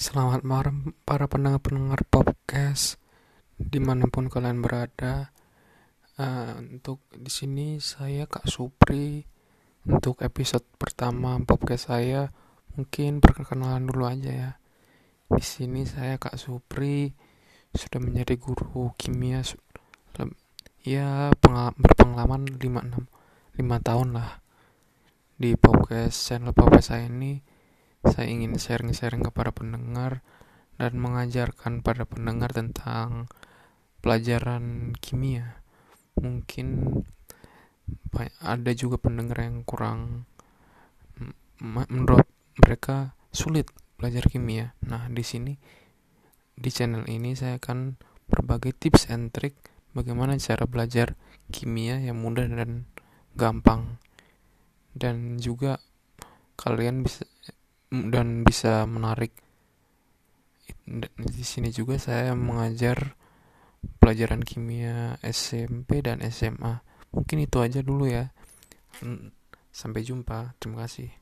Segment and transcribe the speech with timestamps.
[0.00, 2.96] Selamat malam para pendengar-pendengar podcast
[3.60, 5.28] di mana pun kalian berada.
[6.16, 9.28] Uh, untuk di sini saya Kak Supri.
[9.84, 12.32] Untuk episode pertama podcast saya
[12.80, 14.50] mungkin perkenalan dulu aja ya.
[15.28, 17.12] Di sini saya Kak Supri
[17.76, 19.44] sudah menjadi guru kimia
[20.80, 21.28] ya
[21.76, 23.04] berpengalaman 5 6
[23.60, 24.40] 5 tahun lah
[25.36, 27.49] di podcast channel podcast saya ini
[28.10, 30.20] saya ingin sharing-sharing kepada pendengar
[30.76, 33.30] dan mengajarkan pada pendengar tentang
[34.00, 35.62] pelajaran kimia.
[36.18, 37.00] Mungkin
[38.40, 40.26] ada juga pendengar yang kurang
[41.60, 43.68] menurut mereka sulit
[44.00, 44.72] belajar kimia.
[44.88, 45.52] Nah, di sini
[46.56, 49.56] di channel ini saya akan berbagi tips and trick
[49.92, 51.14] bagaimana cara belajar
[51.52, 52.88] kimia yang mudah dan
[53.36, 54.00] gampang.
[54.90, 55.78] Dan juga
[56.58, 57.28] kalian bisa
[57.90, 59.34] dan bisa menarik.
[61.18, 63.18] Di sini juga saya mengajar
[63.98, 68.30] pelajaran kimia SMP dan SMA mungkin itu aja dulu ya.
[69.74, 70.54] Sampai jumpa.
[70.62, 71.10] Terima kasih